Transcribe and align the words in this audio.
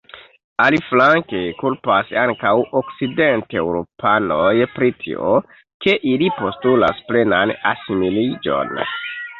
Aliflanke, 0.63 1.41
kulpas 1.59 2.09
ankaŭ 2.21 2.55
okcidenteŭropanoj 2.81 4.51
pri 4.79 4.91
tio, 5.05 5.37
ke 5.87 5.97
ili 6.15 6.35
postulas 6.41 7.07
plenan 7.13 7.59
asimiliĝon. 7.77 8.79